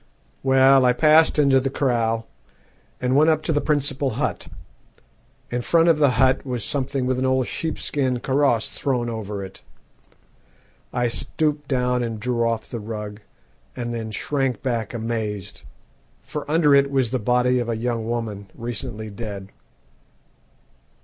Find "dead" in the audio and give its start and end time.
19.11-19.49